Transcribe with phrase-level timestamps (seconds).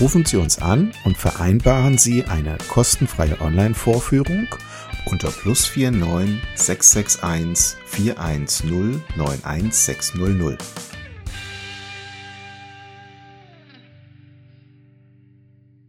[0.00, 4.48] Rufen Sie uns an und vereinbaren Sie eine kostenfreie Online-Vorführung
[5.04, 10.64] unter plus 49 661 410 91600.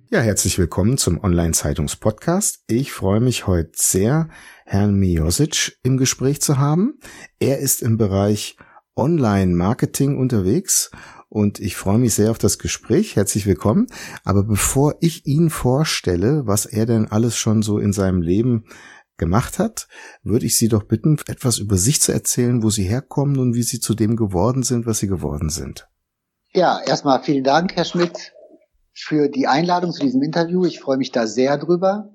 [0.10, 2.66] Ja, herzlich willkommen zum Online-Zeitungs-Podcast.
[2.68, 4.28] Ich freue mich heute sehr,
[4.66, 7.00] Herrn Miosic im Gespräch zu haben.
[7.40, 8.58] Er ist im Bereich
[8.98, 10.92] Online-Marketing unterwegs
[11.32, 13.16] und ich freue mich sehr auf das Gespräch.
[13.16, 13.88] Herzlich willkommen.
[14.26, 18.66] Aber bevor ich ihn vorstelle, was er denn alles schon so in seinem Leben
[19.16, 19.88] gemacht hat,
[20.24, 23.64] würde ich Sie doch bitten, etwas über sich zu erzählen, wo Sie herkommen und wie
[23.64, 25.88] Sie zu dem geworden sind, was Sie geworden sind.
[26.54, 28.34] Ja, erstmal vielen Dank, Herr Schmidt,
[28.94, 30.66] für die Einladung zu diesem Interview.
[30.66, 32.10] Ich freue mich da sehr drüber.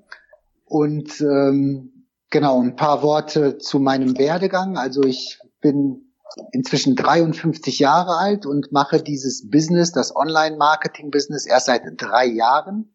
[0.67, 4.77] Und ähm, genau, ein paar Worte zu meinem Werdegang.
[4.77, 6.06] Also ich bin
[6.53, 12.95] inzwischen 53 Jahre alt und mache dieses Business, das Online-Marketing-Business, erst seit drei Jahren.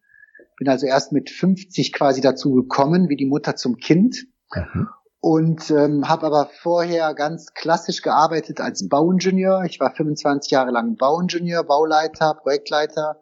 [0.57, 4.27] Bin also erst mit 50 quasi dazu gekommen, wie die Mutter zum Kind.
[4.53, 4.89] Mhm.
[5.19, 9.63] Und ähm, habe aber vorher ganz klassisch gearbeitet als Bauingenieur.
[9.65, 13.21] Ich war 25 Jahre lang Bauingenieur, Bauleiter, Projektleiter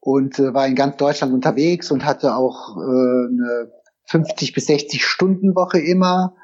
[0.00, 3.72] und äh, war in ganz Deutschland unterwegs und hatte auch äh, eine
[4.04, 6.36] 50 bis 60 Stunden Woche immer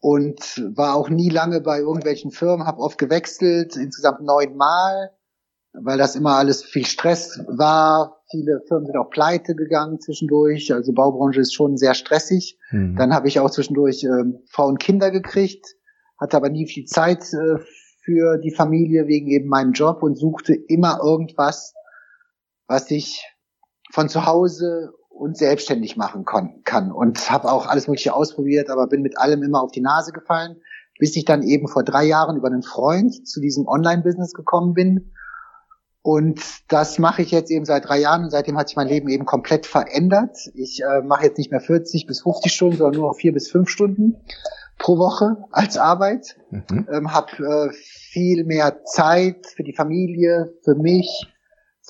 [0.00, 0.40] und
[0.74, 5.10] war auch nie lange bei irgendwelchen Firmen, habe oft gewechselt, insgesamt neunmal
[5.72, 8.22] weil das immer alles viel Stress war.
[8.30, 10.72] Viele Firmen sind auch pleite gegangen zwischendurch.
[10.72, 12.58] Also Baubranche ist schon sehr stressig.
[12.70, 12.96] Mhm.
[12.96, 15.76] Dann habe ich auch zwischendurch ähm, Frau und Kinder gekriegt,
[16.18, 17.58] hatte aber nie viel Zeit äh,
[18.02, 21.74] für die Familie wegen eben meinem Job und suchte immer irgendwas,
[22.66, 23.24] was ich
[23.92, 26.92] von zu Hause und selbstständig machen kann.
[26.92, 30.56] Und habe auch alles Mögliche ausprobiert, aber bin mit allem immer auf die Nase gefallen,
[30.98, 35.12] bis ich dann eben vor drei Jahren über einen Freund zu diesem Online-Business gekommen bin
[36.02, 39.08] und das mache ich jetzt eben seit drei Jahren und seitdem hat sich mein Leben
[39.08, 40.36] eben komplett verändert.
[40.54, 43.50] Ich äh, mache jetzt nicht mehr 40 bis 50 Stunden, sondern nur noch vier bis
[43.50, 44.16] fünf Stunden
[44.78, 46.36] pro Woche als Arbeit.
[46.50, 46.88] Mhm.
[46.90, 51.30] Ähm, habe äh, viel mehr Zeit für die Familie, für mich,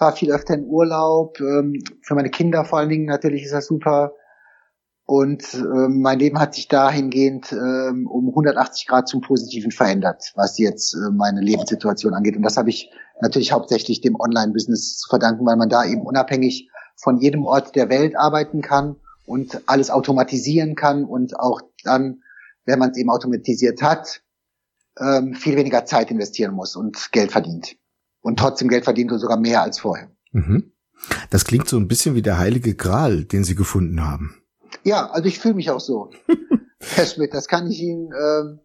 [0.01, 3.67] fahre viel öfter in Urlaub, ähm, für meine Kinder vor allen Dingen natürlich ist das
[3.67, 4.15] super.
[5.05, 10.57] Und ähm, mein Leben hat sich dahingehend ähm, um 180 Grad zum Positiven verändert, was
[10.57, 12.37] jetzt äh, meine Lebenssituation angeht.
[12.37, 12.91] Und das habe ich
[13.21, 17.91] natürlich hauptsächlich dem Online-Business zu verdanken, weil man da eben unabhängig von jedem Ort der
[17.91, 18.97] Welt arbeiten kann
[19.27, 22.23] und alles automatisieren kann und auch dann,
[22.65, 24.23] wenn man es eben automatisiert hat,
[24.99, 27.77] ähm, viel weniger Zeit investieren muss und Geld verdient.
[28.23, 30.11] Und trotzdem Geld verdient und sogar mehr als vorher.
[30.33, 30.73] Mhm.
[31.31, 34.43] Das klingt so ein bisschen wie der heilige Gral, den Sie gefunden haben.
[34.85, 36.11] Ja, also ich fühle mich auch so.
[36.81, 38.61] Herr Schmidt, das kann ich Ihnen ähm,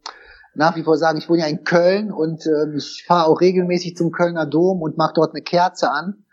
[0.53, 1.17] nach wie vor sagen.
[1.17, 4.97] Ich wohne ja in Köln und ähm, ich fahre auch regelmäßig zum Kölner Dom und
[4.97, 6.25] mache dort eine Kerze an.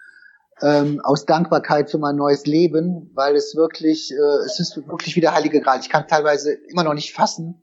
[0.60, 5.20] Ähm, aus Dankbarkeit für mein neues Leben, weil es wirklich, äh, es ist wirklich wie
[5.20, 5.80] der Heilige Gral.
[5.80, 7.62] Ich kann teilweise immer noch nicht fassen,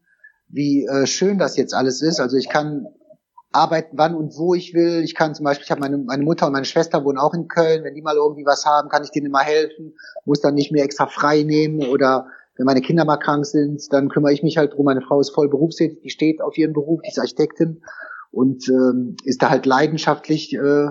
[0.50, 2.20] wie äh, schön das jetzt alles ist.
[2.20, 2.88] Also ich kann
[3.52, 5.02] arbeiten, wann und wo ich will.
[5.04, 7.48] Ich kann zum Beispiel, ich habe meine, meine Mutter und meine Schwester wohnen auch in
[7.48, 7.84] Köln.
[7.84, 9.96] Wenn die mal irgendwie was haben, kann ich denen immer helfen.
[10.26, 12.28] Muss dann nicht mehr extra frei nehmen oder
[12.58, 14.86] wenn meine Kinder mal krank sind, dann kümmere ich mich halt drum.
[14.86, 17.82] Meine Frau ist voll berufstätig, die steht auf ihren Beruf, die ist Architektin
[18.32, 20.90] und ähm, ist da halt leidenschaftlich äh,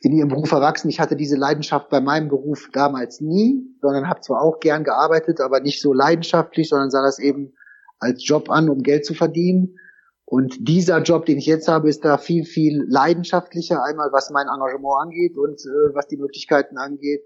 [0.00, 0.90] in ihrem Beruf erwachsen.
[0.90, 5.40] Ich hatte diese Leidenschaft bei meinem Beruf damals nie, sondern habe zwar auch gern gearbeitet,
[5.40, 7.54] aber nicht so leidenschaftlich, sondern sah das eben
[7.98, 9.78] als Job an, um Geld zu verdienen.
[10.28, 14.48] Und dieser Job, den ich jetzt habe, ist da viel, viel leidenschaftlicher, einmal was mein
[14.48, 17.22] Engagement angeht und äh, was die Möglichkeiten angeht,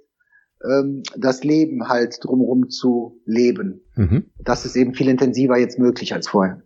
[0.63, 3.81] ähm, das Leben halt drumherum zu leben.
[3.97, 4.27] Mhm.
[4.39, 6.63] Das ist eben viel intensiver jetzt möglich als vorher.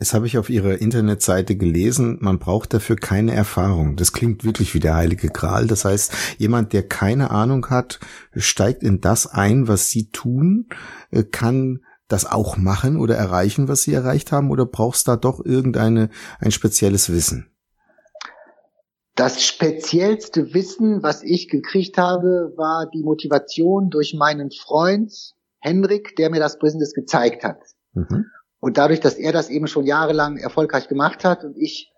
[0.00, 3.94] Es habe ich auf Ihrer Internetseite gelesen, man braucht dafür keine Erfahrung.
[3.94, 5.68] Das klingt wirklich wie der heilige Gral.
[5.68, 8.00] Das heißt, jemand, der keine Ahnung hat,
[8.34, 10.66] steigt in das ein, was Sie tun,
[11.12, 11.80] äh, kann
[12.12, 16.10] das auch machen oder erreichen, was sie erreicht haben, oder brauchst da doch irgendeine
[16.40, 17.50] ein spezielles Wissen?
[19.14, 25.12] Das speziellste Wissen, was ich gekriegt habe, war die Motivation durch meinen Freund
[25.60, 27.58] Henrik, der mir das Business gezeigt hat.
[27.92, 28.26] Mhm.
[28.60, 31.92] Und dadurch, dass er das eben schon jahrelang erfolgreich gemacht hat und ich,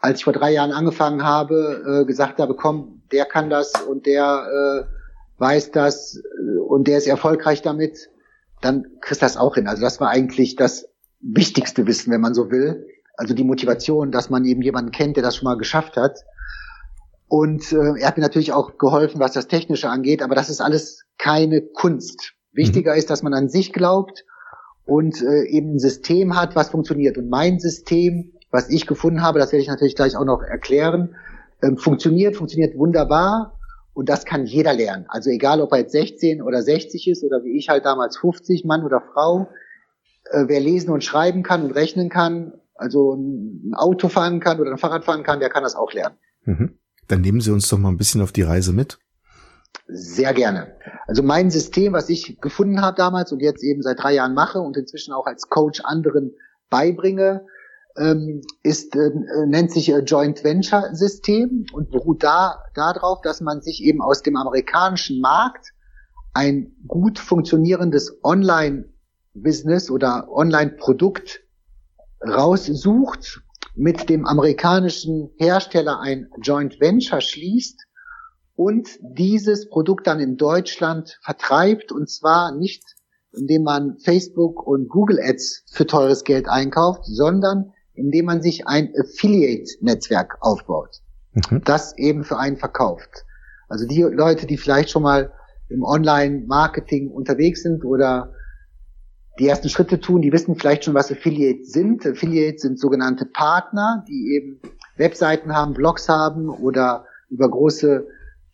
[0.00, 4.06] als ich vor drei Jahren angefangen habe, äh, gesagt habe, komm, der kann das und
[4.06, 8.10] der äh, weiß das äh, und der ist erfolgreich damit,
[8.64, 9.66] dann kriegst du das auch hin.
[9.66, 10.88] Also das war eigentlich das
[11.20, 12.86] wichtigste Wissen, wenn man so will.
[13.16, 16.20] Also die Motivation, dass man eben jemanden kennt, der das schon mal geschafft hat.
[17.28, 20.60] Und äh, er hat mir natürlich auch geholfen, was das Technische angeht, aber das ist
[20.60, 22.34] alles keine Kunst.
[22.52, 22.98] Wichtiger mhm.
[22.98, 24.24] ist, dass man an sich glaubt
[24.84, 27.16] und äh, eben ein System hat, was funktioniert.
[27.16, 31.16] Und mein System, was ich gefunden habe, das werde ich natürlich gleich auch noch erklären,
[31.62, 33.53] ähm, funktioniert, funktioniert wunderbar
[33.94, 35.06] und das kann jeder lernen.
[35.08, 38.64] Also egal, ob er jetzt 16 oder 60 ist oder wie ich halt damals 50,
[38.64, 39.48] Mann oder Frau,
[40.30, 44.72] äh, wer lesen und schreiben kann und rechnen kann, also ein Auto fahren kann oder
[44.72, 46.16] ein Fahrrad fahren kann, der kann das auch lernen.
[46.44, 46.78] Mhm.
[47.06, 48.98] Dann nehmen Sie uns doch mal ein bisschen auf die Reise mit.
[49.86, 50.76] Sehr gerne.
[51.06, 54.60] Also mein System, was ich gefunden habe damals und jetzt eben seit drei Jahren mache
[54.60, 56.32] und inzwischen auch als Coach anderen
[56.70, 57.46] beibringe,
[58.62, 59.10] ist äh,
[59.46, 64.22] nennt sich äh, Joint Venture System und beruht da darauf, dass man sich eben aus
[64.22, 65.72] dem amerikanischen Markt
[66.32, 68.88] ein gut funktionierendes Online
[69.32, 71.40] Business oder Online Produkt
[72.20, 73.42] raussucht,
[73.76, 77.80] mit dem amerikanischen Hersteller ein Joint Venture schließt
[78.56, 82.82] und dieses Produkt dann in Deutschland vertreibt und zwar nicht
[83.36, 88.92] indem man Facebook und Google Ads für teures Geld einkauft, sondern indem man sich ein
[88.98, 91.00] Affiliate-Netzwerk aufbaut,
[91.32, 91.62] mhm.
[91.64, 93.24] das eben für einen verkauft.
[93.68, 95.32] Also die Leute, die vielleicht schon mal
[95.68, 98.32] im Online-Marketing unterwegs sind oder
[99.38, 102.06] die ersten Schritte tun, die wissen vielleicht schon, was Affiliates sind.
[102.06, 104.60] Affiliates sind sogenannte Partner, die eben
[104.96, 108.06] Webseiten haben, Blogs haben oder über große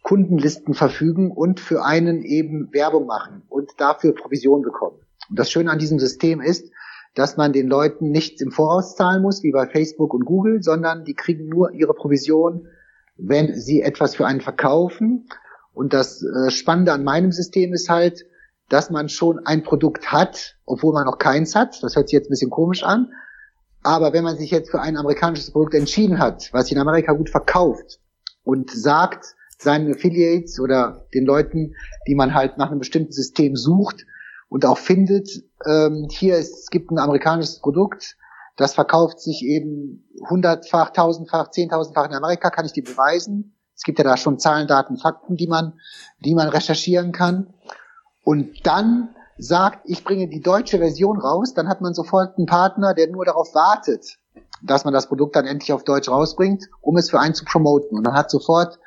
[0.02, 4.96] Kundenlisten verfügen und für einen eben Werbung machen und dafür Provision bekommen.
[5.28, 6.72] Und das Schöne an diesem System ist,
[7.14, 11.04] dass man den Leuten nichts im Voraus zahlen muss, wie bei Facebook und Google, sondern
[11.04, 12.68] die kriegen nur ihre Provision,
[13.16, 15.28] wenn sie etwas für einen verkaufen.
[15.72, 18.26] Und das äh, Spannende an meinem System ist halt,
[18.68, 21.82] dass man schon ein Produkt hat, obwohl man noch keins hat.
[21.82, 23.12] Das hört sich jetzt ein bisschen komisch an.
[23.82, 27.30] Aber wenn man sich jetzt für ein amerikanisches Produkt entschieden hat, was in Amerika gut
[27.30, 27.98] verkauft
[28.44, 31.74] und sagt seinen Affiliates oder den Leuten,
[32.06, 34.06] die man halt nach einem bestimmten System sucht
[34.50, 35.30] und auch findet,
[35.64, 38.16] ähm, hier ist, es gibt ein amerikanisches Produkt,
[38.56, 43.56] das verkauft sich eben hundertfach, tausendfach, zehntausendfach in Amerika, kann ich dir beweisen.
[43.74, 45.80] Es gibt ja da schon Zahlen, Daten, Fakten, die man,
[46.18, 47.54] die man recherchieren kann.
[48.22, 52.92] Und dann sagt, ich bringe die deutsche Version raus, dann hat man sofort einen Partner,
[52.92, 54.18] der nur darauf wartet,
[54.62, 57.96] dass man das Produkt dann endlich auf Deutsch rausbringt, um es für einen zu promoten.
[57.96, 58.78] Und man hat sofort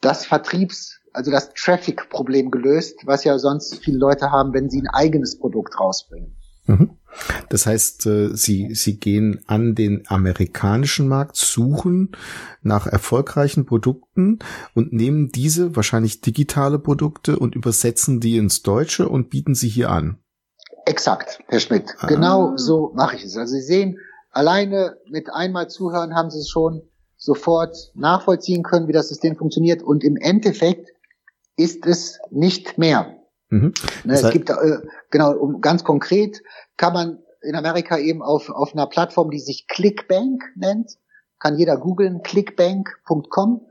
[0.00, 4.88] das Vertriebs, also das Traffic-Problem gelöst, was ja sonst viele Leute haben, wenn sie ein
[4.88, 6.36] eigenes Produkt rausbringen.
[6.66, 6.90] Mhm.
[7.48, 12.12] Das heißt, äh, sie, sie gehen an den amerikanischen Markt, suchen
[12.62, 14.38] nach erfolgreichen Produkten
[14.74, 19.90] und nehmen diese, wahrscheinlich digitale Produkte und übersetzen die ins Deutsche und bieten sie hier
[19.90, 20.18] an.
[20.86, 21.94] Exakt, Herr Schmidt.
[21.98, 22.06] Ah.
[22.06, 23.36] Genau so mache ich es.
[23.36, 23.98] Also Sie sehen,
[24.30, 26.82] alleine mit einmal zuhören haben Sie es schon
[27.16, 29.82] sofort nachvollziehen können, wie das System funktioniert.
[29.82, 30.88] Und im Endeffekt
[31.60, 33.16] ist es nicht mehr.
[33.50, 33.74] Mhm.
[34.04, 34.78] Ne, es gibt, äh,
[35.10, 36.42] genau, um, ganz konkret
[36.76, 40.92] kann man in Amerika eben auf, auf einer Plattform, die sich Clickbank nennt,
[41.38, 43.66] kann jeder googeln, clickbank.com,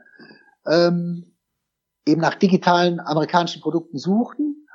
[0.68, 1.36] ähm,
[2.06, 4.68] eben nach digitalen amerikanischen Produkten suchen.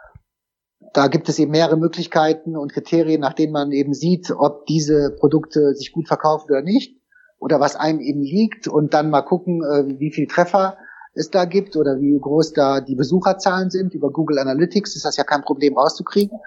[0.92, 5.16] Da gibt es eben mehrere Möglichkeiten und Kriterien, nach denen man eben sieht, ob diese
[5.18, 7.00] Produkte sich gut verkaufen oder nicht
[7.38, 10.78] oder was einem eben liegt und dann mal gucken, äh, wie viel Treffer
[11.14, 13.94] es da gibt oder wie groß da die Besucherzahlen sind.
[13.94, 16.38] Über Google Analytics ist das ja kein Problem rauszukriegen.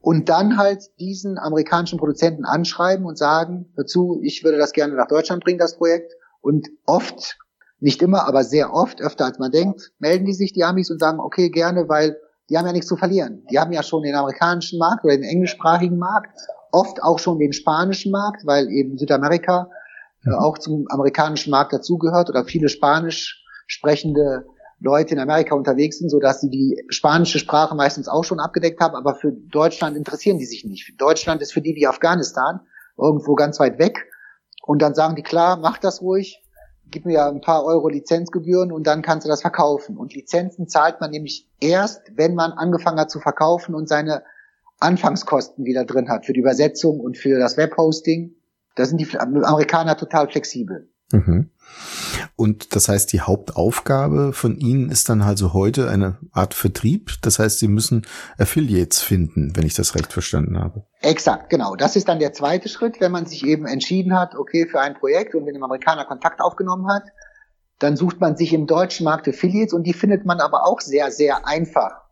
[0.00, 5.06] Und dann halt diesen amerikanischen Produzenten anschreiben und sagen dazu, ich würde das gerne nach
[5.06, 6.12] Deutschland bringen, das Projekt.
[6.40, 7.38] Und oft,
[7.78, 10.98] nicht immer, aber sehr oft, öfter als man denkt, melden die sich, die Amis, und
[10.98, 12.16] sagen, okay, gerne, weil
[12.50, 13.46] die haben ja nichts zu verlieren.
[13.50, 16.36] Die haben ja schon den amerikanischen Markt oder den englischsprachigen Markt,
[16.72, 19.70] oft auch schon den spanischen Markt, weil eben Südamerika
[20.24, 20.34] mhm.
[20.34, 23.41] auch zum amerikanischen Markt dazugehört oder viele Spanisch
[23.72, 24.46] sprechende
[24.80, 28.80] Leute in Amerika unterwegs sind, so dass sie die spanische Sprache meistens auch schon abgedeckt
[28.80, 31.00] haben, aber für Deutschland interessieren die sich nicht.
[31.00, 32.60] Deutschland ist für die wie Afghanistan,
[32.98, 34.08] irgendwo ganz weit weg.
[34.64, 36.42] Und dann sagen die, klar, mach das ruhig,
[36.90, 39.96] gib mir ein paar Euro Lizenzgebühren und dann kannst du das verkaufen.
[39.96, 44.22] Und Lizenzen zahlt man nämlich erst, wenn man angefangen hat zu verkaufen und seine
[44.80, 48.34] Anfangskosten wieder drin hat für die Übersetzung und für das Webhosting.
[48.74, 50.91] Da sind die Amerikaner total flexibel.
[51.12, 51.50] Mhm.
[52.36, 57.12] Und das heißt, die Hauptaufgabe von Ihnen ist dann also heute eine Art Vertrieb.
[57.22, 58.06] Das heißt, Sie müssen
[58.38, 60.84] Affiliates finden, wenn ich das recht verstanden habe.
[61.00, 61.76] Exakt, genau.
[61.76, 64.94] Das ist dann der zweite Schritt, wenn man sich eben entschieden hat, okay, für ein
[64.94, 67.04] Projekt und mit einem Amerikaner Kontakt aufgenommen hat,
[67.78, 71.10] dann sucht man sich im deutschen Markt Affiliates und die findet man aber auch sehr,
[71.10, 72.02] sehr einfach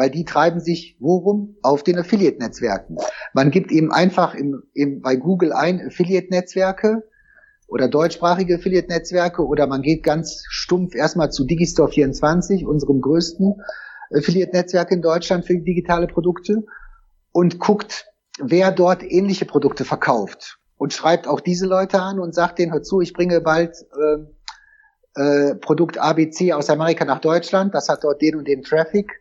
[0.00, 1.56] weil die treiben sich worum?
[1.62, 2.96] Auf den Affiliate-Netzwerken.
[3.34, 7.02] Man gibt eben einfach im, im, bei Google ein Affiliate-Netzwerke
[7.70, 13.62] oder deutschsprachige Affiliate-Netzwerke oder man geht ganz stumpf erstmal zu Digistore24, unserem größten
[14.12, 16.64] Affiliate-Netzwerk in Deutschland für digitale Produkte
[17.32, 18.06] und guckt,
[18.40, 22.82] wer dort ähnliche Produkte verkauft und schreibt auch diese Leute an und sagt denen, hör
[22.82, 23.76] zu, ich bringe bald
[25.16, 29.12] äh, äh, Produkt ABC aus Amerika nach Deutschland, das hat dort den und den Traffic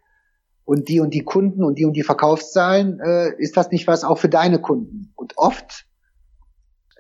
[0.65, 4.03] und die und die Kunden und die und die Verkaufszahlen, äh, ist das nicht was
[4.03, 5.13] auch für deine Kunden?
[5.15, 5.85] Und oft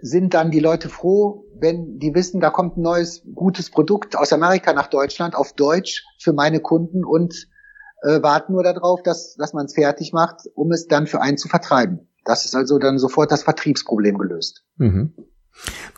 [0.01, 4.33] sind dann die Leute froh, wenn die wissen, da kommt ein neues, gutes Produkt aus
[4.33, 7.47] Amerika nach Deutschland auf Deutsch für meine Kunden und
[8.01, 11.37] äh, warten nur darauf, dass, dass man es fertig macht, um es dann für einen
[11.37, 12.07] zu vertreiben.
[12.23, 14.63] Das ist also dann sofort das Vertriebsproblem gelöst.
[14.77, 15.13] Mhm.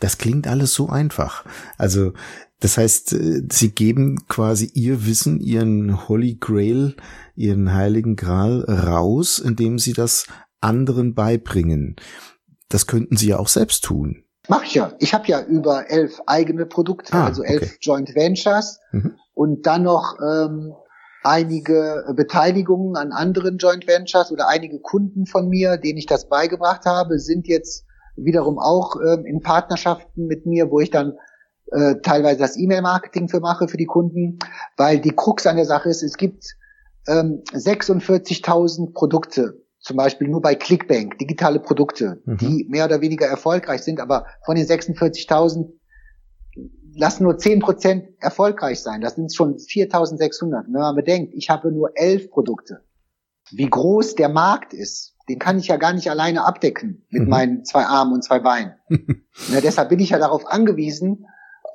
[0.00, 1.44] Das klingt alles so einfach.
[1.78, 2.12] Also
[2.60, 6.96] das heißt, äh, sie geben quasi ihr Wissen, ihren Holy Grail,
[7.34, 10.26] ihren heiligen Gral raus, indem sie das
[10.60, 11.96] anderen beibringen.
[12.72, 14.24] Das könnten sie ja auch selbst tun.
[14.48, 14.92] Mach ich ja.
[14.98, 17.76] Ich habe ja über elf eigene Produkte, ah, also elf okay.
[17.80, 19.14] Joint Ventures mhm.
[19.34, 20.74] und dann noch ähm,
[21.22, 26.84] einige Beteiligungen an anderen Joint Ventures oder einige Kunden von mir, denen ich das beigebracht
[26.86, 27.84] habe, sind jetzt
[28.16, 31.14] wiederum auch ähm, in Partnerschaften mit mir, wo ich dann
[31.70, 34.38] äh, teilweise das E-Mail-Marketing für mache für die Kunden,
[34.76, 36.56] weil die Krux an der Sache ist, es gibt
[37.06, 42.36] ähm, 46.000 Produkte, zum Beispiel nur bei Clickbank, digitale Produkte, mhm.
[42.38, 45.72] die mehr oder weniger erfolgreich sind, aber von den 46.000
[46.94, 49.00] lassen nur 10% erfolgreich sein.
[49.00, 50.64] Das sind schon 4.600.
[50.66, 52.84] Wenn man bedenkt, ich habe nur elf Produkte.
[53.50, 57.28] Wie groß der Markt ist, den kann ich ja gar nicht alleine abdecken mit mhm.
[57.28, 58.74] meinen zwei Armen und zwei Beinen.
[58.88, 61.26] ja, deshalb bin ich ja darauf angewiesen,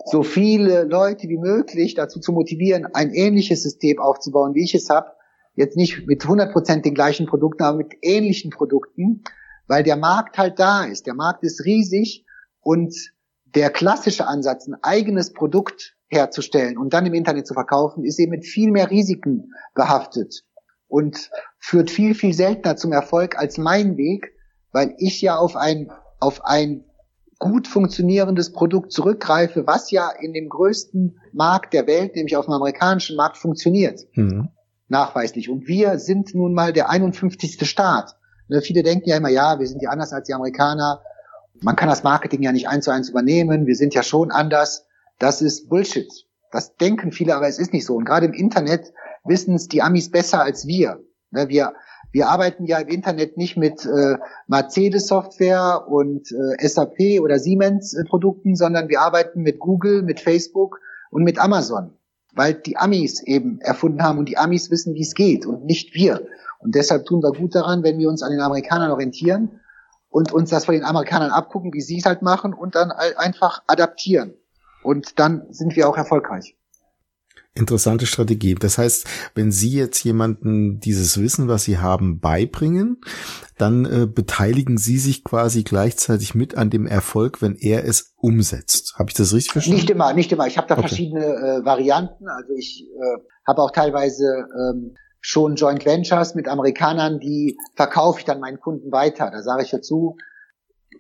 [0.05, 4.89] so viele Leute wie möglich dazu zu motivieren, ein ähnliches System aufzubauen, wie ich es
[4.89, 5.11] habe.
[5.57, 9.23] Jetzt nicht mit 100% den gleichen Produkten, aber mit ähnlichen Produkten,
[9.67, 11.07] weil der Markt halt da ist.
[11.07, 12.25] Der Markt ist riesig
[12.61, 12.95] und
[13.43, 18.29] der klassische Ansatz, ein eigenes Produkt herzustellen und dann im Internet zu verkaufen, ist eben
[18.29, 20.43] mit viel mehr Risiken behaftet
[20.87, 24.35] und führt viel, viel seltener zum Erfolg als mein Weg,
[24.71, 26.85] weil ich ja auf ein, auf ein
[27.39, 32.53] gut funktionierendes Produkt zurückgreife, was ja in dem größten Markt der Welt, nämlich auf dem
[32.53, 34.01] amerikanischen Markt, funktioniert.
[34.13, 34.49] Mhm.
[34.87, 35.49] Nachweislich.
[35.49, 37.67] Und wir sind nun mal der 51.
[37.67, 38.15] Staat.
[38.47, 41.01] Ne, viele denken ja immer, ja, wir sind ja anders als die Amerikaner.
[41.61, 43.65] Man kann das Marketing ja nicht eins zu eins übernehmen.
[43.65, 44.85] Wir sind ja schon anders.
[45.19, 46.11] Das ist Bullshit.
[46.51, 47.95] Das denken viele, aber es ist nicht so.
[47.95, 48.93] Und gerade im Internet
[49.25, 51.03] wissen es die Amis besser als wir.
[51.31, 51.73] Ne, wir
[52.11, 54.17] wir arbeiten ja im Internet nicht mit äh,
[54.47, 60.79] Mercedes-Software und äh, SAP oder Siemens-Produkten, sondern wir arbeiten mit Google, mit Facebook
[61.11, 61.93] und mit Amazon,
[62.37, 65.93] weil die Amis eben erfunden haben und die Amis wissen, wie es geht und nicht
[65.95, 66.27] wir.
[66.59, 69.59] Und deshalb tun wir gut daran, wenn wir uns an den Amerikanern orientieren
[70.09, 73.63] und uns das von den Amerikanern abgucken, wie sie es halt machen und dann einfach
[73.67, 74.33] adaptieren.
[74.83, 76.55] Und dann sind wir auch erfolgreich.
[77.57, 78.55] Interessante Strategie.
[78.55, 83.01] Das heißt, wenn Sie jetzt jemanden dieses Wissen, was Sie haben, beibringen,
[83.57, 88.95] dann äh, beteiligen Sie sich quasi gleichzeitig mit an dem Erfolg, wenn er es umsetzt.
[88.97, 89.77] Habe ich das richtig verstanden?
[89.77, 90.47] Nicht immer, nicht immer.
[90.47, 90.87] Ich habe da okay.
[90.87, 92.27] verschiedene äh, Varianten.
[92.27, 98.25] Also ich äh, habe auch teilweise ähm, schon Joint Ventures mit Amerikanern, die verkaufe ich
[98.25, 99.29] dann meinen Kunden weiter.
[99.31, 100.15] Da sage ich dazu,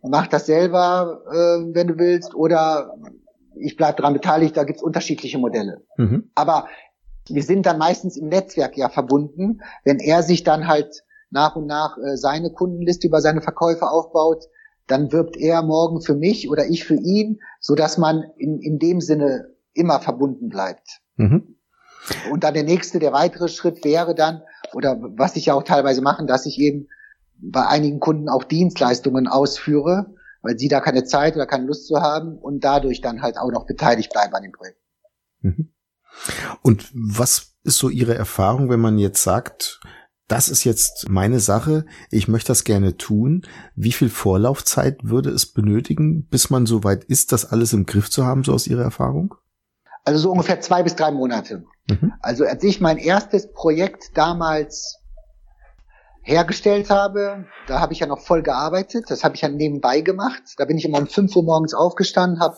[0.01, 2.93] mach das selber, äh, wenn du willst, oder
[3.59, 5.83] ich bleibe daran beteiligt, da gibt's unterschiedliche Modelle.
[5.97, 6.31] Mhm.
[6.35, 6.67] Aber
[7.29, 9.61] wir sind dann meistens im Netzwerk ja verbunden.
[9.83, 14.45] Wenn er sich dann halt nach und nach äh, seine Kundenliste über seine Verkäufe aufbaut,
[14.87, 18.79] dann wirbt er morgen für mich oder ich für ihn, so dass man in, in
[18.79, 21.01] dem Sinne immer verbunden bleibt.
[21.17, 21.57] Mhm.
[22.31, 24.41] Und dann der nächste, der weitere Schritt wäre dann,
[24.73, 26.87] oder was ich ja auch teilweise mache, dass ich eben
[27.39, 32.01] bei einigen Kunden auch Dienstleistungen ausführe, weil sie da keine Zeit oder keine Lust zu
[32.01, 34.79] haben und dadurch dann halt auch noch beteiligt bleiben an dem Projekt.
[35.41, 35.73] Mhm.
[36.61, 39.81] Und was ist so Ihre Erfahrung, wenn man jetzt sagt,
[40.27, 43.43] das ist jetzt meine Sache, ich möchte das gerne tun.
[43.75, 48.09] Wie viel Vorlaufzeit würde es benötigen, bis man so weit ist, das alles im Griff
[48.09, 49.35] zu haben, so aus Ihrer Erfahrung?
[50.03, 51.65] Also so ungefähr zwei bis drei Monate.
[51.89, 52.13] Mhm.
[52.21, 54.99] Also als ich mein erstes Projekt damals
[56.27, 59.05] hergestellt habe, da habe ich ja noch voll gearbeitet.
[59.07, 60.43] Das habe ich ja nebenbei gemacht.
[60.57, 62.57] Da bin ich immer um 5 Uhr morgens aufgestanden, habe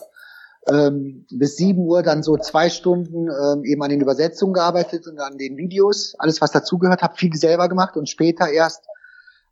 [0.68, 5.20] ähm, bis 7 Uhr dann so zwei Stunden ähm, eben an den Übersetzungen gearbeitet und
[5.20, 8.84] an den Videos, alles was dazugehört, habe viel selber gemacht und später erst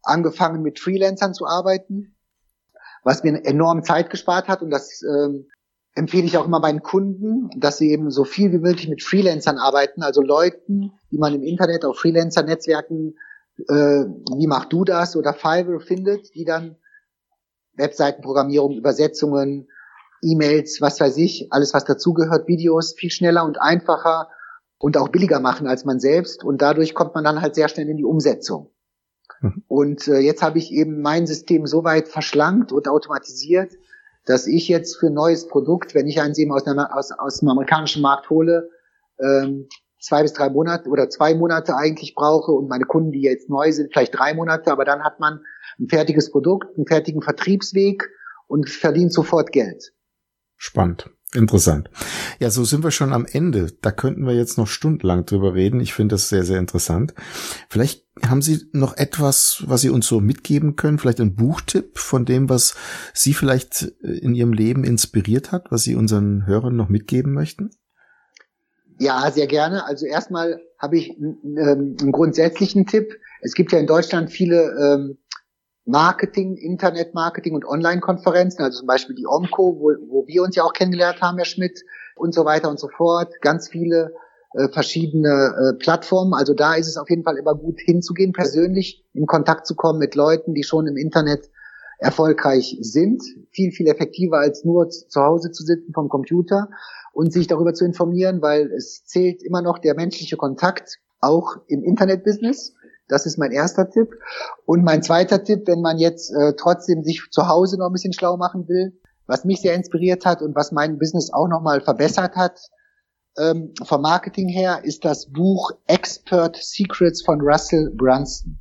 [0.03, 2.17] angefangen mit Freelancern zu arbeiten,
[3.05, 5.47] was mir enorm Zeit gespart hat und das ähm,
[5.95, 9.59] empfehle ich auch immer meinen Kunden, dass sie eben so viel wie möglich mit Freelancern
[9.59, 13.15] arbeiten, also Leuten, die man im Internet auf Freelancer-Netzwerken
[13.69, 14.05] äh,
[14.37, 16.77] wie machst du das oder Fiverr findet, die dann
[17.75, 19.69] Webseitenprogrammierung, Übersetzungen,
[20.23, 24.29] E-Mails, was weiß ich, alles was dazugehört, Videos viel schneller und einfacher
[24.79, 27.88] und auch billiger machen als man selbst und dadurch kommt man dann halt sehr schnell
[27.88, 28.71] in die Umsetzung.
[29.41, 29.62] Mhm.
[29.69, 33.73] Und äh, jetzt habe ich eben mein System so weit verschlankt und automatisiert,
[34.25, 37.38] dass ich jetzt für ein neues Produkt, wenn ich eins eben aus, einer, aus, aus
[37.38, 38.71] dem amerikanischen Markt hole,
[39.19, 39.69] ähm,
[40.00, 43.73] zwei bis drei Monate oder zwei Monate eigentlich brauche und meine Kunden, die jetzt neu
[43.73, 45.40] sind, vielleicht drei Monate, aber dann hat man
[45.78, 48.11] ein fertiges Produkt, einen fertigen Vertriebsweg
[48.47, 49.93] und verdient sofort Geld.
[50.57, 51.11] Spannend.
[51.35, 51.90] Interessant.
[52.38, 53.71] Ja, so sind wir schon am Ende.
[53.83, 55.78] Da könnten wir jetzt noch stundenlang drüber reden.
[55.78, 57.12] Ich finde das sehr, sehr interessant.
[57.69, 60.99] Vielleicht haben Sie noch etwas, was Sie uns so mitgeben können?
[60.99, 62.76] Vielleicht ein Buchtipp von dem, was
[63.12, 67.73] Sie vielleicht in Ihrem Leben inspiriert hat, was Sie unseren Hörern noch mitgeben möchten?
[68.99, 69.87] Ja, sehr gerne.
[69.87, 73.12] Also erstmal habe ich ähm, einen grundsätzlichen Tipp.
[73.43, 75.19] Es gibt ja in Deutschland viele ähm,
[75.85, 80.73] Marketing, Internetmarketing und Online-Konferenzen, also zum Beispiel die OMCO, wo, wo wir uns ja auch
[80.73, 81.83] kennengelernt haben, Herr Schmidt,
[82.17, 83.33] und so weiter und so fort.
[83.40, 84.12] Ganz viele
[84.55, 86.35] äh, verschiedene äh, Plattformen.
[86.35, 89.99] Also da ist es auf jeden Fall immer gut hinzugehen, persönlich in Kontakt zu kommen
[89.99, 91.49] mit Leuten, die schon im Internet
[91.99, 93.23] erfolgreich sind.
[93.50, 96.69] Viel, viel effektiver als nur zu Hause zu sitzen vom Computer
[97.19, 101.83] und sich darüber zu informieren, weil es zählt immer noch der menschliche Kontakt, auch im
[101.83, 102.75] Internetbusiness.
[103.09, 104.11] Das ist mein erster Tipp.
[104.67, 108.13] Und mein zweiter Tipp, wenn man jetzt äh, trotzdem sich zu Hause noch ein bisschen
[108.13, 112.37] schlau machen will, was mich sehr inspiriert hat und was mein Business auch nochmal verbessert
[112.37, 112.61] hat,
[113.37, 118.61] ähm, vom Marketing her, ist das Buch Expert Secrets von Russell Brunson.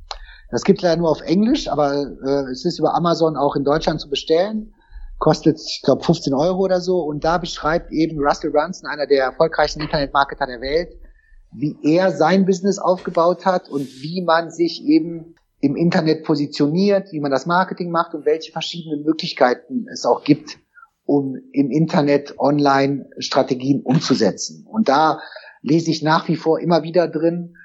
[0.50, 4.00] Das gibt leider nur auf Englisch, aber äh, es ist über Amazon auch in Deutschland
[4.00, 4.74] zu bestellen
[5.18, 7.00] kostet, ich glaube, 15 Euro oder so.
[7.00, 10.96] Und da beschreibt eben Russell Brunson, einer der erfolgreichsten Internetmarketer der Welt,
[11.52, 17.20] wie er sein Business aufgebaut hat und wie man sich eben im Internet positioniert, wie
[17.20, 20.58] man das Marketing macht und welche verschiedenen Möglichkeiten es auch gibt,
[21.04, 24.66] um im Internet Online-Strategien umzusetzen.
[24.70, 25.20] Und da
[25.62, 27.56] lese ich nach wie vor immer wieder drin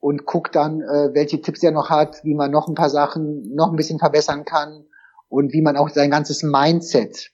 [0.00, 3.54] und gucke dann, äh, welche Tipps er noch hat, wie man noch ein paar Sachen
[3.54, 4.84] noch ein bisschen verbessern kann
[5.30, 7.30] und wie man auch sein ganzes Mindset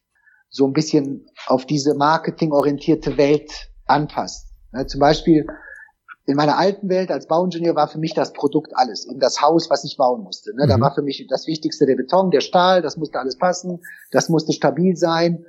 [0.49, 3.51] so ein bisschen auf diese marketingorientierte Welt
[3.87, 4.53] anpasst.
[4.73, 5.47] Ja, zum Beispiel
[6.27, 9.71] in meiner alten Welt als Bauingenieur war für mich das Produkt alles, eben das Haus,
[9.71, 10.55] was ich bauen musste.
[10.55, 10.65] Ne?
[10.65, 10.69] Mhm.
[10.69, 13.81] Da war für mich das Wichtigste der Beton, der Stahl, das musste alles passen,
[14.11, 15.45] das musste stabil sein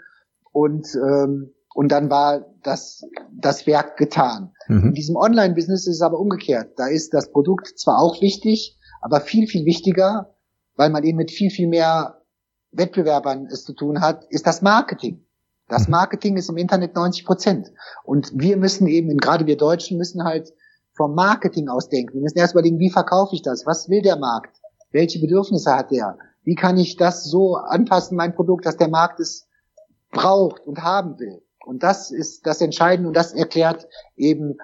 [0.51, 4.51] und ähm, und dann war das das Werk getan.
[4.67, 4.87] Mhm.
[4.87, 6.71] In diesem Online-Business ist es aber umgekehrt.
[6.77, 10.35] Da ist das Produkt zwar auch wichtig, aber viel viel wichtiger,
[10.75, 12.16] weil man eben mit viel viel mehr
[12.71, 15.25] Wettbewerbern es zu tun hat, ist das Marketing.
[15.67, 15.91] Das mhm.
[15.91, 17.71] Marketing ist im Internet 90 Prozent.
[18.03, 20.53] Und wir müssen eben, gerade wir Deutschen, müssen halt
[20.93, 22.15] vom Marketing ausdenken.
[22.15, 23.65] Wir müssen erst überlegen, wie verkaufe ich das?
[23.65, 24.57] Was will der Markt?
[24.91, 26.17] Welche Bedürfnisse hat der?
[26.43, 29.47] Wie kann ich das so anpassen, mein Produkt, dass der Markt es
[30.11, 31.41] braucht und haben will?
[31.65, 34.57] Und das ist das Entscheidende und das erklärt eben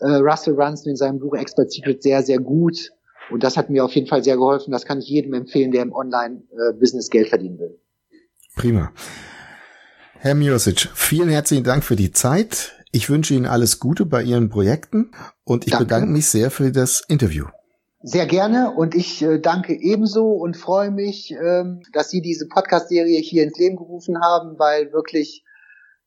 [0.00, 2.92] äh, Russell Brunson in seinem Buch Expert Secret sehr, sehr gut.
[3.30, 4.72] Und das hat mir auf jeden Fall sehr geholfen.
[4.72, 7.78] Das kann ich jedem empfehlen, der im Online-Business Geld verdienen will.
[8.56, 8.92] Prima.
[10.20, 12.72] Herr Miosic, vielen herzlichen Dank für die Zeit.
[12.90, 15.12] Ich wünsche Ihnen alles Gute bei Ihren Projekten
[15.44, 15.84] und ich danke.
[15.84, 17.46] bedanke mich sehr für das Interview.
[18.02, 23.20] Sehr gerne und ich äh, danke ebenso und freue mich, ähm, dass Sie diese Podcast-Serie
[23.20, 25.44] hier ins Leben gerufen haben, weil wirklich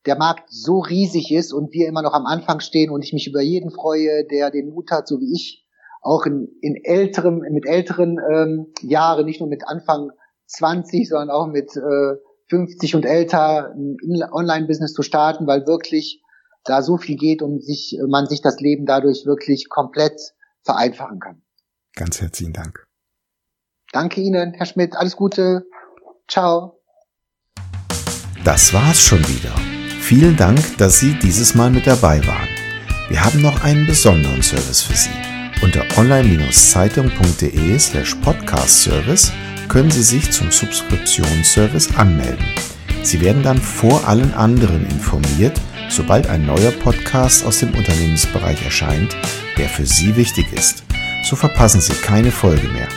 [0.06, 3.28] der Markt so riesig ist und wir immer noch am Anfang stehen und ich mich
[3.28, 5.61] über jeden freue, der den Mut hat, so wie ich,
[6.02, 10.10] auch in, in älterem, mit älteren ähm, Jahren, nicht nur mit Anfang
[10.46, 12.16] 20, sondern auch mit äh,
[12.50, 16.22] 50 und älter ein Online-Business zu starten, weil wirklich
[16.64, 20.20] da so viel geht und sich, man sich das Leben dadurch wirklich komplett
[20.62, 21.42] vereinfachen kann.
[21.94, 22.86] Ganz herzlichen Dank.
[23.92, 24.96] Danke Ihnen, Herr Schmidt.
[24.96, 25.66] Alles Gute.
[26.28, 26.80] Ciao.
[28.44, 29.54] Das war's schon wieder.
[30.00, 32.48] Vielen Dank, dass Sie dieses Mal mit dabei waren.
[33.08, 35.31] Wir haben noch einen besonderen Service für Sie.
[35.62, 39.32] Unter online-zeitung.de slash podcast-service
[39.68, 42.44] können Sie sich zum Subskriptionsservice anmelden.
[43.02, 49.16] Sie werden dann vor allen anderen informiert, sobald ein neuer Podcast aus dem Unternehmensbereich erscheint,
[49.56, 50.82] der für Sie wichtig ist.
[51.24, 52.88] So verpassen Sie keine Folge mehr.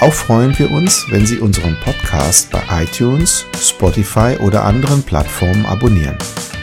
[0.00, 6.16] Auch freuen wir uns, wenn Sie unseren Podcast bei iTunes, Spotify oder anderen Plattformen abonnieren.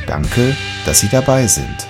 [0.08, 1.89] Danke, dass Sie dabei sind.